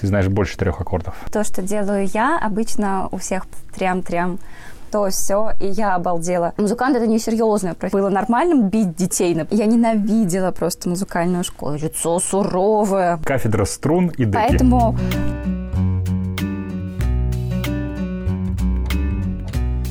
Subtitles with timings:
[0.00, 1.16] Ты знаешь больше трех аккордов.
[1.32, 4.38] То, что делаю я, обычно у всех трям-трям
[4.92, 6.54] то все, и я обалдела.
[6.56, 7.74] Музыкант это несерьезно.
[7.90, 9.36] Было нормальным бить детей.
[9.50, 11.74] Я ненавидела просто музыкальную школу.
[11.74, 13.18] Лицо суровое.
[13.24, 14.34] Кафедра струн и деки.
[14.34, 14.96] Поэтому...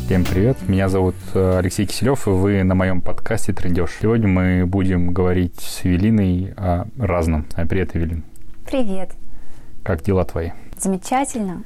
[0.05, 3.89] Всем привет, меня зовут э, Алексей Киселев, и вы на моем подкасте «Трендеж».
[4.01, 7.45] Сегодня мы будем говорить с Эвелиной о разном.
[7.67, 8.23] Привет, Эвелин.
[8.65, 9.11] Привет.
[9.87, 10.49] Как дела твои?
[10.77, 11.63] Замечательно.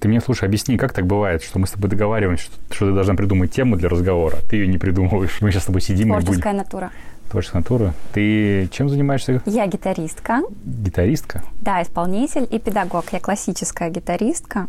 [0.00, 2.92] Ты мне, слушай, объясни, как так бывает, что мы с тобой договариваемся, что, что ты
[2.92, 5.40] должна придумать тему для разговора, а ты ее не придумываешь.
[5.40, 6.56] Мы сейчас с тобой сидим Творческая и будем...
[6.56, 6.90] натура.
[7.30, 7.94] Творческая натура.
[8.12, 9.42] Ты чем занимаешься?
[9.46, 10.40] Я гитаристка.
[10.64, 11.44] Гитаристка?
[11.60, 13.04] Да, исполнитель и педагог.
[13.12, 14.66] Я классическая гитаристка.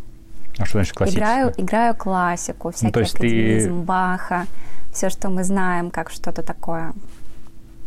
[0.60, 1.24] А что значит классическая?
[1.24, 3.86] Играю, играю классику, всякий ну, то есть академизм, ты...
[3.86, 4.46] Баха,
[4.94, 6.94] все, что мы знаем, как что-то такое.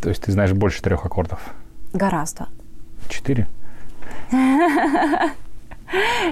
[0.01, 1.39] То есть ты знаешь больше трех аккордов?
[1.93, 2.49] Гораздо.
[3.09, 3.47] Четыре?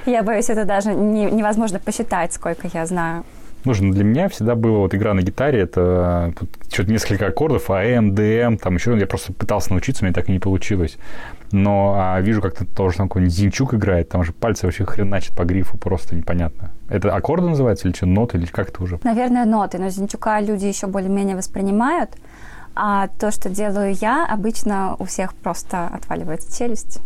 [0.06, 3.24] Я боюсь, это даже не, невозможно посчитать, сколько я знаю.
[3.64, 6.34] Слушай, ну для меня всегда была вот игра на гитаре, это
[6.70, 10.38] что-то несколько аккордов, АМ, ДМ, там еще, я просто пытался научиться, мне так и не
[10.38, 10.98] получилось.
[11.50, 15.34] Но а вижу, как то тоже там какой-нибудь Зинчук играет, там же пальцы вообще хреначат
[15.34, 16.72] по грифу, просто непонятно.
[16.90, 19.00] Это аккорды называются или что, ноты, или как это уже?
[19.02, 22.10] Наверное, ноты, но Зинчука люди еще более-менее воспринимают.
[22.74, 27.00] А то, что делаю я, обычно у всех просто отваливается челюсть.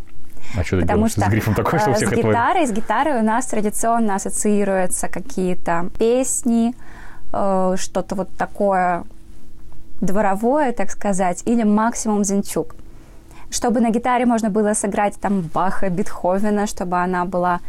[0.56, 1.08] А что Потому?
[1.08, 4.14] Что, с грифом такой, что у э, всех с гитарой, с гитарой у нас традиционно
[4.14, 6.74] ассоциируются какие-то песни,
[7.32, 9.04] э, что-то вот такое
[10.00, 12.74] дворовое, так сказать, или максимум зинчук.
[13.50, 17.60] Чтобы на гитаре можно было сыграть там Баха, Бетховена, чтобы она была,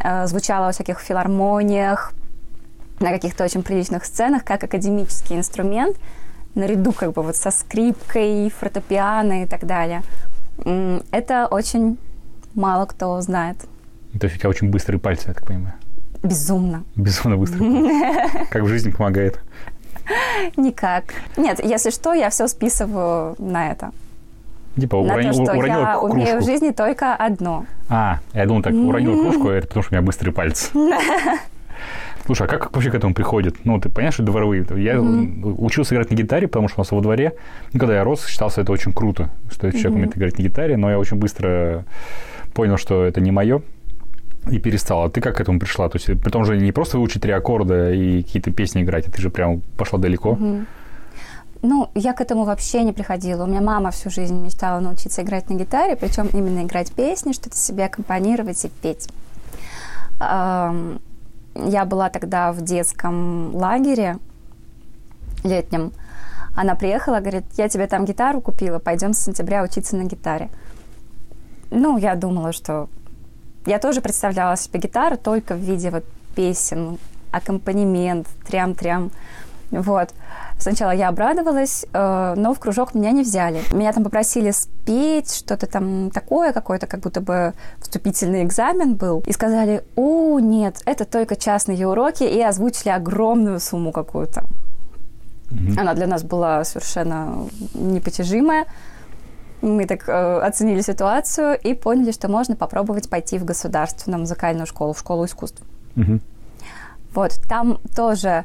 [0.00, 2.12] э, звучала во всяких филармониях,
[3.00, 5.96] на каких-то очень приличных сценах, как академический инструмент,
[6.54, 10.02] наряду как бы вот со скрипкой, фортепиано и так далее.
[11.10, 11.98] Это очень
[12.56, 13.58] мало кто знает.
[14.18, 15.74] То есть у тебя очень быстрые пальцы, я так понимаю.
[16.22, 16.82] Безумно.
[16.96, 19.38] Безумно быстрые Как в жизни помогает?
[20.56, 21.04] Никак.
[21.36, 23.92] Нет, если что, я все списываю на это.
[24.76, 25.22] Типа на урон...
[25.22, 26.06] то, что уронила я кружку.
[26.06, 27.66] умею в жизни только одно.
[27.88, 30.70] А, я думал, так, уронила кружку, это потому что у меня быстрые пальцы.
[32.26, 33.64] Слушай, а как вообще к этому приходит?
[33.64, 34.66] Ну, ты понимаешь, что дворовые?
[34.70, 35.54] Я mm-hmm.
[35.58, 37.34] учился играть на гитаре, потому что у нас во дворе,
[37.72, 40.90] ну, когда я рос, считался это очень круто, что человек умеет играть на гитаре, но
[40.90, 41.84] я очень быстро
[42.56, 43.62] понял, что это не мое,
[44.50, 45.04] и перестал.
[45.04, 45.88] А ты как к этому пришла?
[45.88, 49.10] То есть, при том же не просто выучить три аккорда и какие-то песни играть, а
[49.10, 50.38] ты же прям пошла далеко.
[51.62, 53.44] Ну, я к этому вообще не приходила.
[53.44, 57.56] У меня мама всю жизнь мечтала научиться играть на гитаре, причем именно играть песни, что-то
[57.56, 59.08] себе аккомпанировать и петь.
[60.20, 64.16] Я была тогда в детском лагере
[65.44, 65.92] летнем.
[66.54, 70.48] Она приехала, говорит, я тебе там гитару купила, пойдем с сентября учиться на гитаре.
[71.70, 72.88] Ну, я думала, что...
[73.66, 76.04] Я тоже представляла себе гитару только в виде вот
[76.36, 76.98] песен,
[77.32, 79.10] аккомпанемент, трям-трям.
[79.70, 80.10] Вот.
[80.58, 83.60] Сначала я обрадовалась, э, но в кружок меня не взяли.
[83.72, 89.22] Меня там попросили спеть что-то там такое, какой-то как будто бы вступительный экзамен был.
[89.26, 94.44] И сказали, о, нет, это только частные уроки, и озвучили огромную сумму какую-то.
[95.50, 95.80] Mm-hmm.
[95.80, 98.66] Она для нас была совершенно непотяжимая.
[99.66, 104.92] Мы так э, оценили ситуацию и поняли, что можно попробовать пойти в государственную музыкальную школу,
[104.92, 105.62] в школу искусств.
[105.96, 106.20] Mm-hmm.
[107.14, 108.44] Вот, там тоже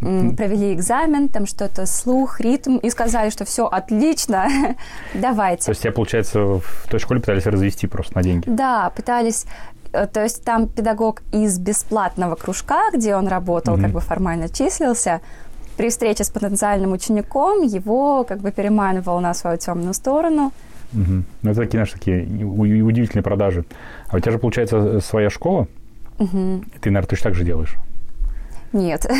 [0.00, 4.48] провели экзамен, там что-то слух, ритм, и сказали, что все отлично,
[5.14, 5.64] давайте.
[5.64, 8.48] То есть тебя, получается, в той школе пытались развести просто на деньги?
[8.48, 9.44] Да, пытались
[9.92, 13.82] э, то есть там педагог из бесплатного кружка, где он работал, mm-hmm.
[13.82, 15.20] как бы формально числился,
[15.80, 20.52] при встрече с потенциальным учеником его как бы переманивал на свою темную сторону.
[20.92, 21.22] Угу.
[21.42, 23.64] Ну, это такие, знаешь, такие удивительные продажи.
[24.08, 25.68] А у тебя же, получается, своя школа?
[26.18, 26.64] Угу.
[26.82, 27.76] Ты, наверное, точно так же делаешь?
[28.74, 29.06] Нет.
[29.08, 29.14] Ты...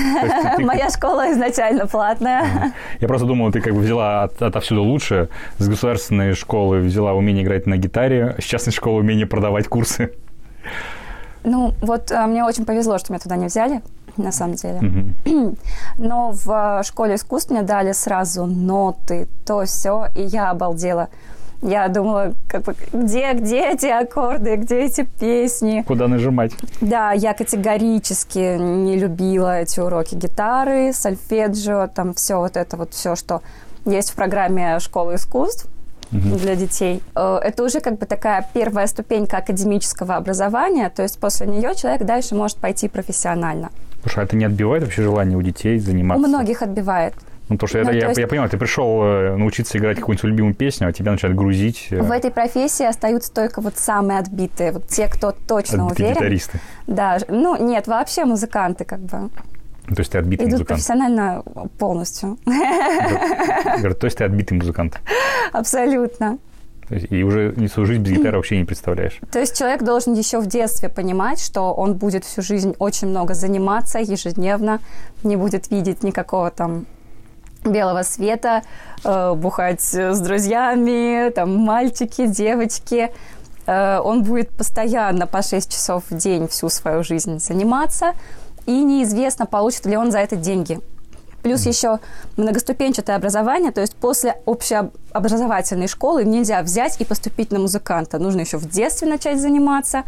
[0.62, 2.74] Моя школа изначально платная.
[3.00, 5.30] Я просто думал, ты как бы взяла от, отовсюду лучше.
[5.56, 10.10] С государственной школы взяла умение играть на гитаре, с частной школы умение продавать курсы.
[11.42, 13.80] Ну, вот а, мне очень повезло, что меня туда не взяли,
[14.20, 15.14] на самом деле.
[15.98, 21.08] Но в а, школе искусств мне дали сразу ноты, то все, и я обалдела.
[21.62, 25.84] Я думала, как бы, где, где эти аккорды, где эти песни?
[25.86, 26.52] Куда нажимать?
[26.80, 33.14] Да, я категорически не любила эти уроки гитары, сольфеджио, там все вот это вот все,
[33.14, 33.42] что
[33.84, 35.66] есть в программе школы искусств
[36.12, 36.36] угу.
[36.38, 37.02] для детей.
[37.14, 42.04] Э, это уже как бы такая первая ступенька академического образования, то есть после нее человек
[42.04, 43.70] дальше может пойти профессионально.
[44.02, 46.24] Слушай, а это не отбивает вообще желание у детей заниматься?
[46.24, 47.14] У многих отбивает.
[47.48, 49.98] Ну, то, что Ну, это, то я, есть- я понимаю, ты пришел э, научиться играть
[49.98, 54.20] какую-нибудь любимую песню, а тебя начинают грузить э, В этой профессии остаются только вот самые
[54.20, 56.20] отбитые, вот те, кто точно отбитые уверен.
[56.22, 56.60] гитаристы.
[56.86, 59.30] Да, ну нет, вообще музыканты как бы
[59.88, 60.68] Ну, То есть ты отбитый идут музыкант.
[60.68, 61.42] профессионально
[61.78, 62.38] полностью.
[62.46, 65.00] Говорят, то есть ты отбитый музыкант.
[65.52, 66.38] Абсолютно.
[66.90, 69.20] Есть И уже не свою жизнь без гитары вообще не представляешь.
[69.30, 73.34] То есть человек должен еще в детстве понимать, что он будет всю жизнь очень много
[73.34, 74.80] заниматься ежедневно,
[75.22, 76.86] не будет видеть никакого там
[77.64, 78.62] белого света,
[79.04, 83.10] э, бухать с друзьями, там мальчики, девочки.
[83.66, 88.12] Э, он будет постоянно по 6 часов в день всю свою жизнь заниматься,
[88.66, 90.80] и неизвестно, получит ли он за это деньги.
[91.42, 91.98] Плюс еще
[92.36, 98.18] многоступенчатое образование, то есть после общеобразовательной школы нельзя взять и поступить на музыканта.
[98.18, 100.04] Нужно еще в детстве начать заниматься,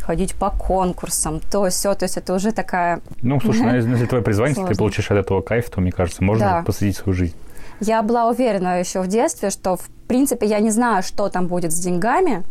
[0.00, 3.00] ходить по конкурсам, то все, то есть это уже такая...
[3.22, 6.24] Ну, слушай, ну, если твое призвание, если ты получишь от этого кайф, то, мне кажется,
[6.24, 6.62] можно Да.
[6.62, 7.34] посвятить свою жизнь.
[7.80, 11.72] Я была уверена еще в детстве, что, в принципе, я не знаю, что там будет
[11.72, 12.44] с деньгами.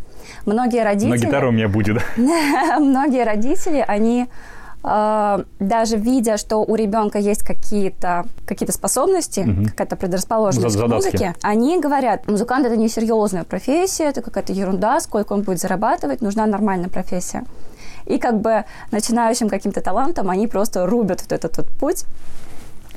[0.45, 1.09] Многие родители...
[1.09, 2.01] Но гитара у меня будет.
[2.17, 4.27] многие родители, они
[4.83, 9.65] даже видя, что у ребенка есть какие-то какие способности, Мгм.
[9.65, 11.05] какая-то предрасположенность Зад- к задатки.
[11.05, 16.45] музыке, они говорят, музыкант это несерьезная профессия, это какая-то ерунда, сколько он будет зарабатывать, нужна
[16.45, 17.43] нормальная профессия.
[18.07, 22.05] И как бы начинающим каким-то талантом они просто рубят вот этот вот путь.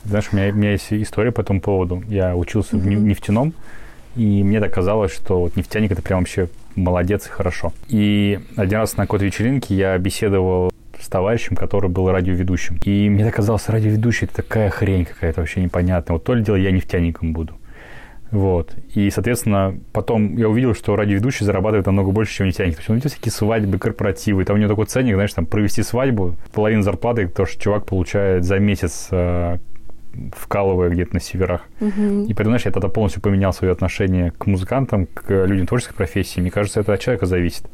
[0.05, 2.03] Знаешь, у меня, у меня есть история по этому поводу.
[2.09, 3.53] Я учился в не- нефтяном,
[4.17, 7.73] и мне так казалось, что вот нефтяник это прям вообще молодец и хорошо.
[7.89, 10.71] И один раз на какой-то вечеринке я беседовал
[11.05, 12.79] с товарищем, который был радиоведущим.
[12.85, 16.15] И мне так казалось, радиоведущий это такая хрень какая-то вообще непонятная.
[16.15, 17.55] Вот то ли дело я нефтяником буду.
[18.31, 18.75] Вот.
[18.95, 22.75] И, соответственно, потом я увидел, что радиоведущий зарабатывает намного больше, чем нефтяник.
[22.75, 24.45] То есть он ведет всякие свадьбы, корпоративы.
[24.45, 28.45] Там у него такой ценник, знаешь, там провести свадьбу, половину зарплаты, то, что чувак получает
[28.45, 29.59] за месяц э,
[30.37, 31.69] вкалывая где-то на северах.
[31.81, 32.25] Мгм.
[32.25, 36.41] И, понимаешь, я тогда полностью поменял свое отношение к музыкантам, к людям творческой профессии.
[36.41, 37.67] Мне кажется, это от человека зависит.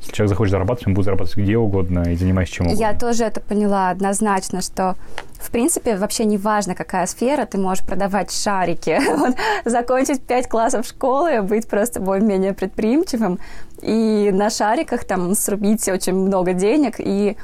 [0.00, 2.80] Если человек захочет зарабатывать, он будет зарабатывать где угодно и занимаясь чем угодно.
[2.80, 4.94] Я тоже это поняла однозначно, что
[5.40, 9.34] в принципе вообще не важно, какая сфера, ты можешь продавать шарики, вот,
[9.64, 13.38] закончить пять классов школы, быть просто более-менее предприимчивым
[13.82, 17.36] и на шариках там срубить очень много денег и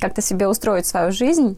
[0.00, 1.56] как-то себе устроить свою жизнь.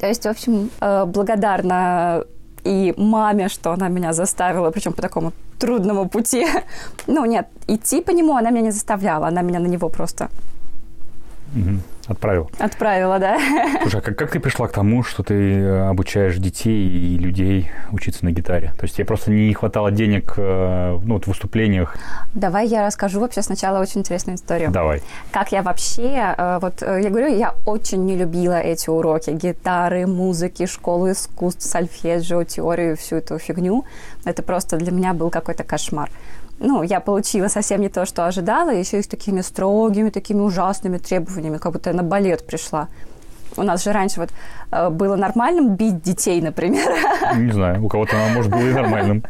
[0.00, 2.24] То есть, в общем, э, благодарна
[2.64, 5.32] и маме, что она меня заставила, причем по такому
[5.64, 6.46] трудному пути.
[7.06, 10.28] Ну, нет, идти по нему она меня не заставляла, она меня на него просто
[11.54, 11.80] Мгм.
[12.06, 12.50] Отправил.
[12.58, 13.38] отправила, да.
[13.82, 17.70] Слушай, а как, как ты пришла к тому, что ты э, обучаешь детей и людей
[17.92, 18.72] учиться на гитаре?
[18.78, 21.96] То есть тебе просто не хватало денег э, ну, вот в выступлениях?
[22.34, 24.70] Давай я расскажу вообще сначала очень интересную историю.
[24.70, 25.02] Давай.
[25.30, 30.66] Как я вообще, э, вот я говорю, я очень не любила эти уроки гитары, музыки,
[30.66, 33.84] школу искусств, сольфеджио, теорию, всю эту фигню.
[34.24, 36.10] Это просто для меня был какой-то кошмар.
[36.58, 40.98] Ну, я получила совсем не то, что ожидала, еще и с такими строгими, такими ужасными
[40.98, 42.88] требованиями, как будто я на балет пришла.
[43.56, 44.30] У нас же раньше вот
[44.72, 46.90] э, было нормальным бить детей, например.
[47.36, 49.24] Не знаю, у кого-то оно, может, было и нормальным.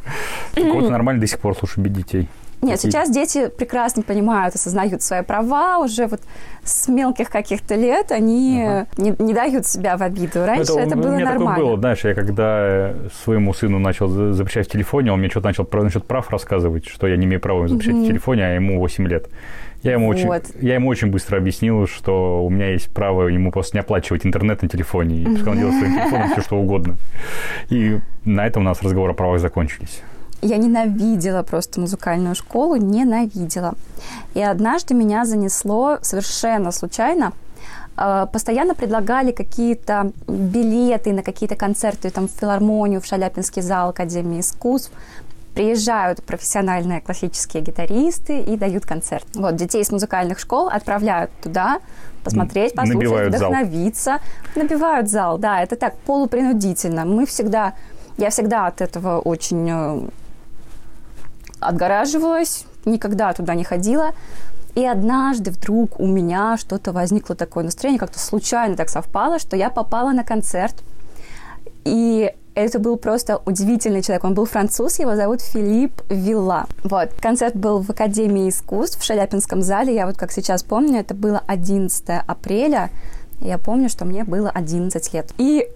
[0.57, 2.29] У кого-то нормально до сих пор слушать бить детей.
[2.65, 6.21] Нет, Какие- сейчас дети прекрасно понимают, осознают свои права уже вот
[6.63, 8.87] с мелких каких-то лет они Ага.
[8.97, 10.45] не, не дают себя в обиду.
[10.47, 11.51] Раньше это, у было меня нормально.
[11.55, 15.29] такое было, знаешь, я когда э, своему сыну начал за- запрещать в телефоне, он мне
[15.29, 18.55] что-то начал про насчет прав рассказывать, что я не имею права запрещать в телефоне, а
[18.55, 19.29] ему 8 лет.
[19.83, 20.45] Я ему, очень, Вот.
[20.63, 24.63] я ему очень быстро объяснил, что у меня есть право ему просто не оплачивать интернет
[24.63, 26.97] на телефоне, и пускай он делает своим телефоном все, что угодно.
[27.69, 30.01] И на этом у нас разговоры о правах закончились.
[30.45, 33.75] Я ненавидела просто музыкальную школу, ненавидела.
[34.35, 37.33] И однажды меня занесло совершенно случайно.
[37.97, 44.41] Э, Постоянно предлагали какие-то билеты на какие-то концерты там, в филармонию, в Шаляпинский зал Академии
[44.41, 44.93] искусств.
[45.55, 49.25] Приезжают профессиональные классические гитаристы и дают концерт.
[49.35, 51.79] Вот, детей из музыкальных школ отправляют туда
[52.23, 53.49] посмотреть, послушать, набивают зал.
[53.51, 54.19] вдохновиться.
[54.57, 57.07] Набивают зал, да, это так, полупринудительно.
[57.07, 57.73] Мы всегда,
[58.19, 60.09] я всегда от этого очень э,
[61.65, 64.13] отгораживалась, никогда туда не ходила.
[64.75, 69.71] И однажды вдруг у меня что-то возникло такое настроение, как-то случайно так совпало, что я
[69.71, 70.83] попала на концерт.
[71.85, 74.25] И это был просто удивительный человек.
[74.25, 76.67] Он был француз, его зовут Филипп Вилла.
[76.83, 77.11] Вот.
[77.21, 79.95] Концерт был в Академии искусств в Шаляпинском зале.
[79.95, 82.91] Я вот как сейчас помню, это было 11 апреля.
[83.41, 85.33] Я помню, что мне было 11 лет.
[85.39, 85.69] И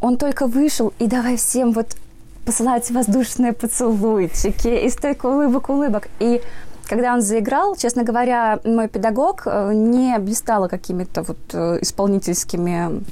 [0.00, 1.96] он только вышел, и давай всем вот
[2.44, 6.08] посылать воздушные поцелуйчики и столько улыбок-улыбок.
[6.20, 6.42] И
[6.88, 13.02] когда он заиграл, честно говоря, мой педагог не блистала какими-то вот исполнительскими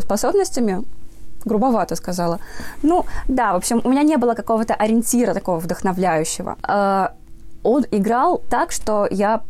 [0.00, 0.84] способностями.
[1.44, 2.38] грубовато сказала.
[2.82, 6.56] Ну, да, в общем, у меня не было какого-то ориентира такого вдохновляющего.
[6.66, 7.08] Э,
[7.62, 9.42] он играл так, что я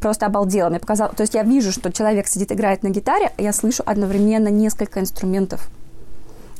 [0.00, 0.68] просто обалдела.
[0.68, 3.82] Мне показалось, то есть я вижу, что человек сидит, играет на гитаре, а я слышу
[3.86, 5.68] одновременно несколько инструментов.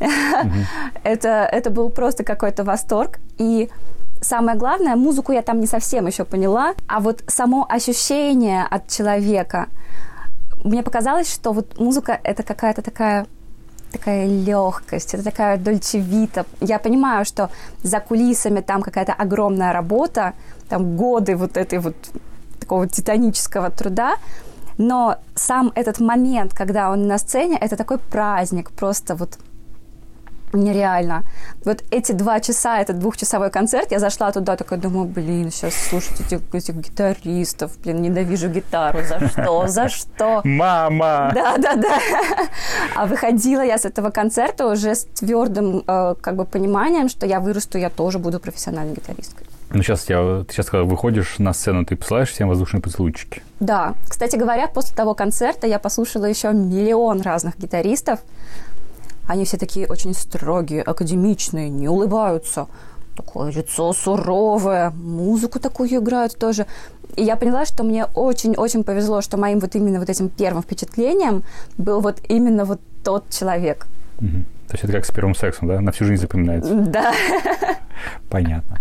[1.04, 3.18] это, это был просто какой-то восторг.
[3.38, 3.70] И
[4.20, 9.66] самое главное, музыку я там не совсем еще поняла, а вот само ощущение от человека.
[10.64, 13.26] Мне показалось, что вот музыка это какая-то такая
[13.92, 16.46] такая легкость, это такая дольчевита.
[16.60, 17.50] Я понимаю, что
[17.82, 20.32] за кулисами там какая-то огромная работа,
[20.68, 21.94] там годы вот этой вот
[22.58, 24.14] такого титанического труда,
[24.78, 29.38] но сам этот момент, когда он на сцене, это такой праздник, просто вот
[30.52, 31.24] нереально.
[31.64, 36.20] Вот эти два часа, этот двухчасовой концерт, я зашла туда, такая думаю, блин, сейчас слушать
[36.20, 40.40] этих, этих гитаристов, блин, ненавижу гитару, за что, за что?
[40.44, 41.30] Мама!
[41.34, 41.98] Да, да, да.
[42.96, 47.40] А выходила я с этого концерта уже с твердым э, как бы пониманием, что я
[47.40, 49.46] вырасту, я тоже буду профессиональной гитаристкой.
[49.74, 53.42] Ну, сейчас, я, ты сейчас, когда выходишь на сцену, ты посылаешь всем воздушные поцелуйчики.
[53.58, 53.94] Да.
[54.06, 58.20] Кстати говоря, после того концерта я послушала еще миллион разных гитаристов.
[59.26, 62.66] Они все такие очень строгие, академичные, не улыбаются.
[63.16, 66.66] Такое лицо суровое, музыку такую играют тоже.
[67.16, 71.44] И я поняла, что мне очень-очень повезло, что моим вот именно вот этим первым впечатлением
[71.76, 73.86] был вот именно вот тот человек.
[74.18, 74.44] Угу.
[74.68, 75.80] То есть это как с первым сексом, да?
[75.80, 76.74] На всю жизнь запоминается.
[76.74, 77.12] Да.
[78.30, 78.78] Понятно.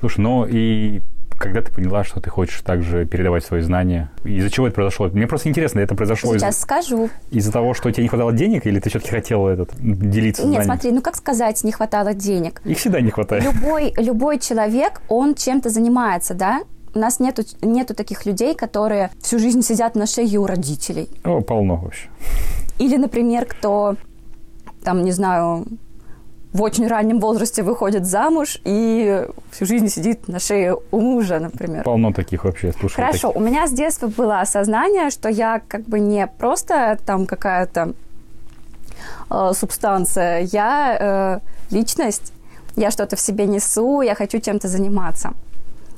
[0.00, 1.02] Слушай, ну и
[1.38, 4.10] когда ты поняла, что ты хочешь также передавать свои знания?
[4.24, 5.08] Из-за чего это произошло?
[5.08, 6.62] Мне просто интересно, это произошло Сейчас из...
[6.62, 7.10] скажу.
[7.30, 10.64] Из-за того, что тебе не хватало денег, или ты все-таки хотела этот, делиться Нет, знаниями?
[10.64, 12.60] смотри, ну как сказать, не хватало денег?
[12.64, 13.44] Их всегда не хватает.
[13.44, 16.62] Любой, любой человек, он чем-то занимается, да?
[16.94, 21.08] У нас нету, нету таких людей, которые всю жизнь сидят на шее у родителей.
[21.24, 22.08] О, полно вообще.
[22.78, 23.96] Или, например, кто,
[24.82, 25.66] там, не знаю,
[26.58, 31.84] в очень раннем возрасте выходит замуж и всю жизнь сидит на шее у мужа, например.
[31.84, 32.96] Полно таких вообще, слушай.
[32.96, 33.36] Хорошо, таких.
[33.36, 37.92] у меня с детства было осознание, что я как бы не просто там какая-то
[39.30, 42.32] э, субстанция, я э, личность,
[42.74, 45.34] я что-то в себе несу, я хочу чем-то заниматься.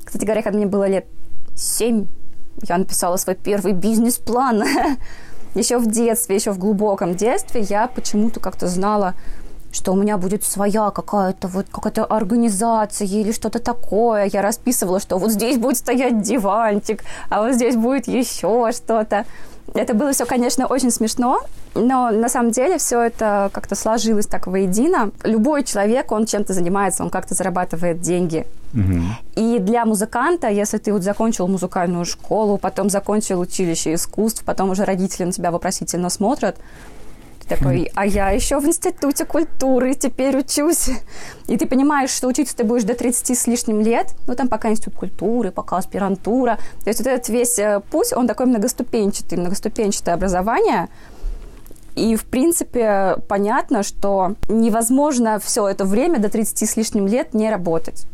[0.04, 1.06] Кстати говоря, когда мне было лет
[1.56, 2.06] семь,
[2.68, 4.62] я написала свой первый бизнес-план.
[5.54, 9.14] еще в детстве, еще в глубоком детстве я почему-то как-то знала,
[9.72, 14.30] что у меня будет своя какая-то вот какая-то организация или что-то такое.
[14.32, 19.24] Я расписывала, что вот здесь будет стоять диванчик, а вот здесь будет еще что-то.
[19.74, 21.40] Это было все, конечно, очень смешно,
[21.74, 25.12] но на самом деле все это как-то сложилось так воедино.
[25.22, 28.46] Любой человек, он чем-то занимается, он как-то зарабатывает деньги.
[28.74, 29.02] Угу.
[29.36, 34.84] И для музыканта, если ты вот закончил музыкальную школу, потом закончил училище искусств, потом уже
[34.84, 36.56] родители на тебя вопросительно смотрят,
[37.50, 40.88] такой, а я еще в институте культуры теперь учусь.
[41.48, 44.70] И ты понимаешь, что учиться ты будешь до 30 с лишним лет, ну, там пока
[44.70, 46.58] институт культуры, пока аспирантура.
[46.84, 50.88] То есть вот этот весь э, путь, он такой многоступенчатый, многоступенчатое образование.
[51.96, 57.50] И, в принципе, понятно, что невозможно все это время до 30 с лишним лет не
[57.50, 58.06] работать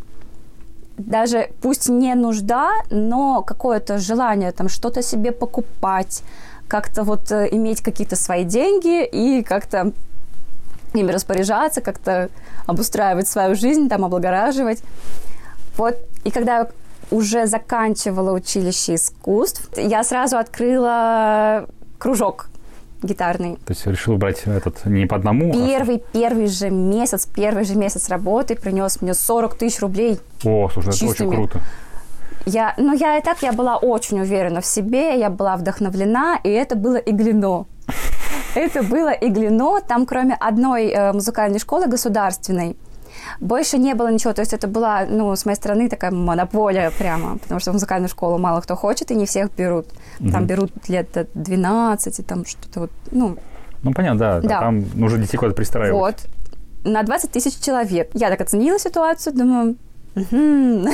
[0.98, 6.22] даже пусть не нужда, но какое-то желание там что-то себе покупать,
[6.68, 9.92] как-то вот э, иметь какие-то свои деньги и как-то
[10.94, 12.30] ими распоряжаться, как-то
[12.66, 14.82] обустраивать свою жизнь, там, облагораживать.
[15.76, 16.68] Вот, и когда я
[17.10, 21.66] уже заканчивала училище искусств, я сразу открыла
[21.98, 22.48] кружок
[23.02, 23.56] гитарный.
[23.56, 25.52] То есть решил брать этот не по одному?
[25.52, 26.00] Первый, а...
[26.12, 30.18] первый же месяц, первый же месяц работы принес мне 40 тысяч рублей.
[30.44, 31.10] О, слушай, чистыми.
[31.10, 31.60] это очень круто.
[32.46, 36.48] Я, ну, я и так, я была очень уверена в себе, я была вдохновлена, и
[36.48, 37.66] это было иглино.
[38.54, 42.76] Это было иглино, там кроме одной э, музыкальной школы государственной,
[43.40, 44.32] больше не было ничего.
[44.32, 48.08] То есть это была, ну, с моей стороны такая монополия прямо, потому что в музыкальную
[48.08, 49.86] школу мало кто хочет, и не всех берут.
[50.20, 50.30] Угу.
[50.30, 53.36] Там берут лет до 12, там что-то вот, ну...
[53.82, 54.40] Ну, понятно, да.
[54.40, 54.60] да.
[54.60, 55.92] Там нужно детей куда-то пристраивать.
[55.92, 56.26] Вот.
[56.84, 58.10] На 20 тысяч человек.
[58.14, 59.76] Я так оценила ситуацию, думаю,
[60.16, 60.88] Угу.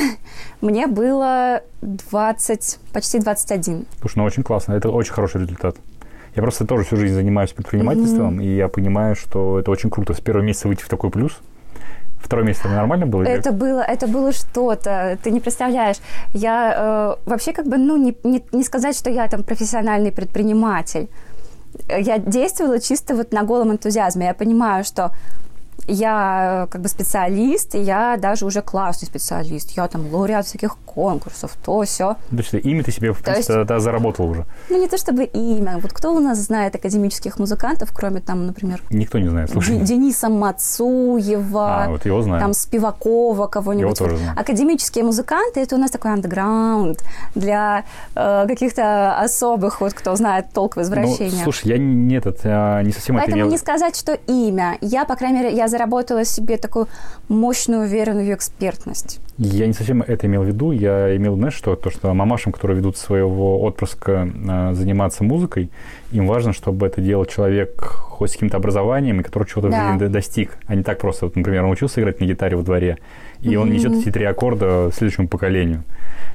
[0.61, 3.85] Мне было 20, почти 21.
[3.99, 4.73] Слушай, ну очень классно.
[4.73, 5.77] Это очень хороший результат.
[6.35, 8.43] Я просто тоже всю жизнь занимаюсь предпринимательством, mm-hmm.
[8.43, 10.13] и я понимаю, что это очень круто.
[10.13, 11.39] С первого месяца выйти в такой плюс.
[12.19, 13.23] Второй месяц это нормально было?
[13.23, 15.17] Это было, это было что-то.
[15.21, 15.97] Ты не представляешь.
[16.33, 21.07] Я э, вообще как бы, ну, не, не, не сказать, что я там профессиональный предприниматель.
[21.89, 24.27] Я действовала чисто вот на голом энтузиазме.
[24.27, 25.11] Я понимаю, что
[25.87, 29.71] я э, как бы специалист, и я даже уже классный специалист.
[29.71, 32.15] Я там лауреат всяких конкурсов, то все.
[32.29, 34.45] То есть имя ты себе, в принципе, есть, заработал уже?
[34.69, 35.79] Ну, не то чтобы имя.
[35.79, 38.81] Вот кто у нас знает академических музыкантов, кроме там, например...
[38.89, 39.77] Никто не знает, слушай.
[39.79, 41.83] Дениса Мацуева.
[41.83, 42.41] А, вот его знаю.
[42.41, 43.99] Там Спивакова кого-нибудь.
[43.99, 44.39] Его тоже знаю.
[44.39, 47.03] Академические музыканты, это у нас такой андеграунд
[47.35, 47.85] для
[48.15, 51.33] э, каких-то особых, вот кто знает толк в извращениях.
[51.33, 54.77] Ну, слушай, я не, этот, а, не совсем Поэтому это не сказать, что имя.
[54.81, 56.87] Я, по крайней мере, я заработала себе такую
[57.29, 59.19] мощную, уверенную экспертность.
[59.37, 60.71] Я не совсем это имел в виду.
[60.71, 65.71] Я имел, знаешь, что то, что мамашам, которые ведут своего отпрыска э, заниматься музыкой,
[66.11, 69.77] им важно, чтобы это делал человек хоть с каким-то образованием, и который чего-то да.
[69.77, 71.25] в жизни достиг, а не так просто.
[71.25, 72.99] Вот, например, он учился играть на гитаре во дворе,
[73.41, 73.57] и mm-hmm.
[73.57, 75.83] он несет эти три аккорда следующему поколению.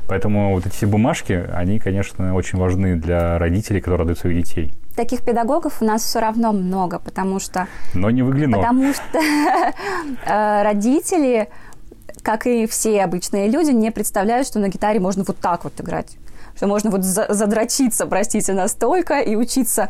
[0.09, 4.73] Поэтому вот эти все бумажки, они, конечно, очень важны для родителей, которые отдают своих детей.
[4.98, 7.68] Таких педагогов у нас все равно много, потому что...
[7.94, 8.60] Но не выглянуло.
[8.60, 9.20] Потому что
[10.26, 11.48] э, родители
[12.24, 16.16] как и все обычные люди, не представляют, что на гитаре можно вот так вот играть.
[16.56, 19.88] Что можно вот задрочиться, простите, настолько и учиться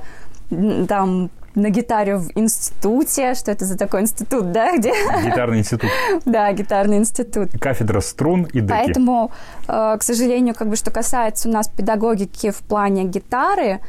[0.51, 3.35] там на гитаре в институте.
[3.35, 4.77] Что это за такой институт, да?
[4.77, 4.93] Где?
[5.25, 5.91] Гитарный институт.
[6.27, 7.49] да, гитарный институт.
[7.59, 8.69] Кафедра струн и деки.
[8.69, 9.33] Поэтому,
[9.67, 13.81] э, к сожалению, как бы, что касается у нас педагогики в плане гитары,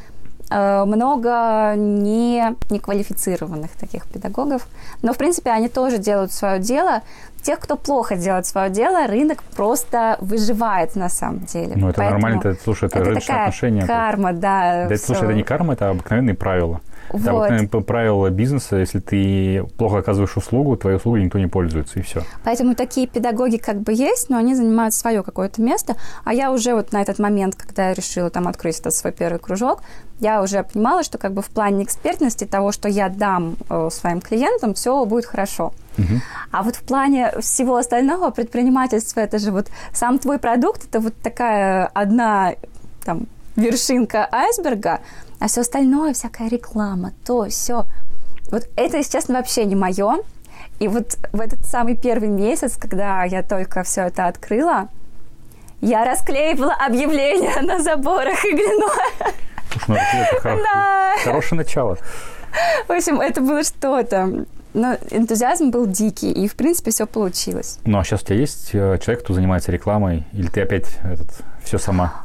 [0.50, 4.68] много не, неквалифицированных таких педагогов.
[5.02, 7.02] Но, в принципе, они тоже делают свое дело.
[7.42, 11.74] Тех, кто плохо делает свое дело, рынок просто выживает на самом деле.
[11.76, 13.86] Ну, это Поэтому нормально, это, слушай, это, это рыночное отношение.
[13.86, 14.88] карма, да.
[14.88, 16.82] Да, это, слушай, это не карма, это обыкновенные правила.
[17.10, 17.22] Вот.
[17.22, 22.02] Это обыкновенные правила бизнеса, если ты плохо оказываешь услугу, твоей услугой никто не пользуется, и
[22.02, 22.24] все.
[22.44, 25.96] Поэтому такие педагоги как бы есть, но они занимают свое какое-то место.
[26.24, 29.40] А я уже вот на этот момент, когда я решила там открыть этот свой первый
[29.40, 29.82] кружок,
[30.20, 34.20] я уже понимала, что как бы в плане экспертности того, что я дам э, своим
[34.22, 35.74] клиентам, все будет хорошо.
[35.98, 36.22] Угу.
[36.52, 41.14] А вот в плане всего остального предпринимательства, это же вот сам твой продукт, это вот
[41.22, 42.54] такая одна
[43.04, 43.28] там
[43.60, 45.02] вершинка айсберга,
[45.40, 47.86] а все остальное, всякая реклама, то, все.
[48.52, 50.18] Вот это, если честно, вообще не мое.
[50.80, 54.90] И вот в этот самый первый месяц, когда я только все это открыла,
[55.82, 58.58] я расклеивала объявления на заборах и.
[59.86, 60.62] Слушай, ну это хорош...
[60.64, 61.14] да.
[61.24, 61.98] хорошее начало.
[62.88, 64.46] В общем, это было что-то.
[64.74, 67.80] Но энтузиазм был дикий, и, в принципе, все получилось.
[67.86, 71.28] Ну, а сейчас у тебя есть э, человек, кто занимается рекламой, или ты опять этот,
[71.64, 72.24] все сама?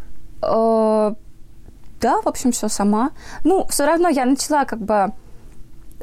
[2.04, 3.12] Да, в общем, все сама.
[3.44, 5.12] Ну, все равно я начала как бы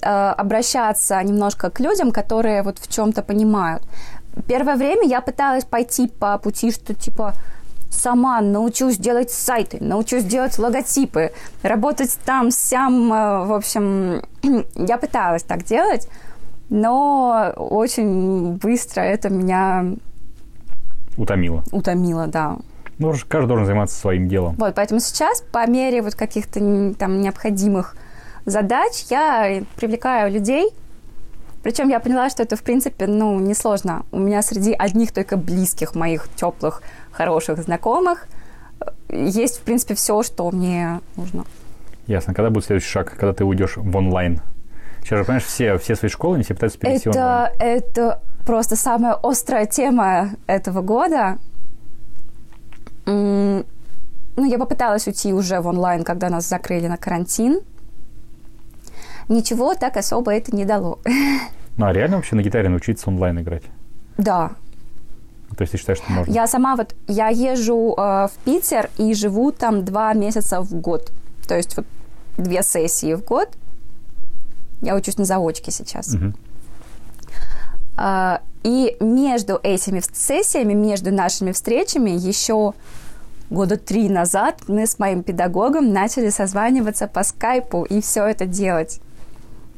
[0.01, 3.83] э, обращаться немножко к людям, которые вот в чем-то понимают.
[4.47, 7.35] Первое время я пыталась пойти по пути, что типа
[7.91, 14.23] сама научусь делать сайты, научусь делать логотипы, работать там, сям, э, в общем,
[14.75, 16.07] я пыталась так делать,
[16.69, 19.85] но очень быстро это меня
[21.15, 21.63] утомило.
[21.71, 22.57] Утомило, да.
[23.01, 24.55] Ну, каждый должен заниматься своим делом.
[24.59, 27.95] Вот, поэтому сейчас по мере вот каких-то там необходимых
[28.45, 30.69] задач я привлекаю людей,
[31.63, 34.05] причем я поняла, что это, в принципе, ну, несложно.
[34.11, 38.27] У меня среди одних только близких моих теплых, хороших знакомых
[38.79, 41.45] э, есть, в принципе, все, что мне нужно.
[42.05, 42.35] Ясно.
[42.35, 44.41] Когда будет следующий шаг, когда ты уйдешь в онлайн?
[45.01, 47.51] Сейчас же, понимаешь, все, все свои школы, они все пытаются перейти это, онлайн.
[47.59, 51.39] Это просто самая острая тема этого года
[53.11, 57.61] ну, я попыталась уйти уже в онлайн, когда нас закрыли на карантин.
[59.29, 60.99] Ничего так особо это не дало.
[61.77, 63.63] Ну, а реально вообще на гитаре научиться онлайн играть?
[64.17, 64.51] Да.
[65.55, 66.31] То есть ты считаешь, что можно?
[66.31, 71.11] Я сама вот, я езжу э, в Питер и живу там два месяца в год.
[71.47, 71.85] То есть вот
[72.37, 73.49] две сессии в год.
[74.81, 76.13] Я учусь на заочке сейчас.
[76.13, 76.33] Угу.
[77.97, 82.73] А, и между этими сессиями, между нашими встречами еще
[83.49, 89.01] года три назад мы с моим педагогом начали созваниваться по скайпу и все это делать.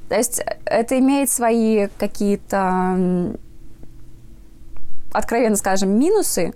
[0.10, 3.34] То есть это имеет свои какие-то,
[5.12, 6.54] откровенно скажем, минусы,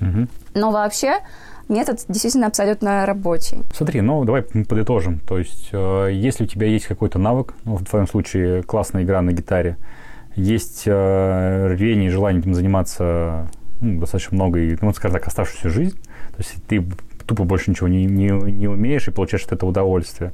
[0.00, 0.28] угу.
[0.54, 1.18] но вообще
[1.68, 3.58] метод действительно абсолютно рабочий.
[3.74, 5.20] Смотри, ну давай подытожим.
[5.20, 9.20] То есть, э, если у тебя есть какой-то навык, ну, в твоем случае классная игра
[9.20, 9.76] на гитаре,
[10.36, 13.48] есть э, рвение и желание этим заниматься
[13.80, 16.84] ну, достаточно много, и, ну, скажем так, оставшуюся жизнь, то есть ты
[17.26, 20.32] тупо больше ничего не, не, не умеешь и получаешь от этого удовольствие,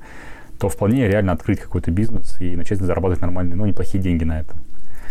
[0.58, 4.58] то вполне реально открыть какой-то бизнес и начать зарабатывать нормальные, ну, неплохие деньги на этом.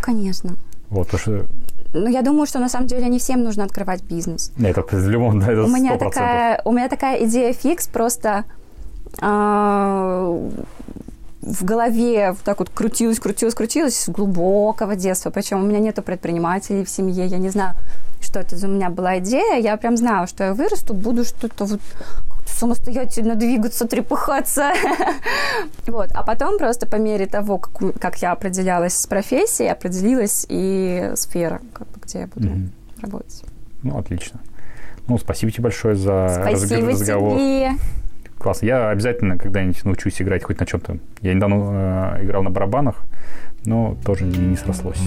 [0.02, 0.56] Конечно.
[0.90, 1.46] Вот, то что...
[1.94, 4.54] Ну, я думаю, что на самом деле не всем нужно открывать бизнес.
[4.58, 8.46] Нет, это в любом, да, это у меня такая, У меня такая идея фикс, просто
[9.22, 10.50] э,
[11.42, 15.30] в голове так вот крутилось, крутилось, крутилось с глубокого детства.
[15.32, 17.76] Причем у меня нету предпринимателей в семье, я не знаю,
[18.22, 19.60] что это за у меня была идея.
[19.60, 21.82] Я прям знала, что я вырасту, буду что-то вот
[22.46, 24.74] самостоятельно двигаться, трепыхаться.
[25.88, 26.10] вот.
[26.14, 31.62] А потом просто по мере того, как, как я определялась с профессией, определилась и сфера,
[31.74, 33.02] как бы, где я буду mm-hmm.
[33.02, 33.44] работать.
[33.82, 34.40] Ну, отлично.
[35.08, 37.38] Ну, спасибо тебе большое за спасибо разговор.
[37.38, 37.72] Тебе.
[38.42, 38.64] Класс.
[38.64, 40.98] Я обязательно когда-нибудь научусь играть хоть на чем-то.
[41.22, 42.96] Я недавно э, играл на барабанах,
[43.66, 45.02] но тоже не, не срослось.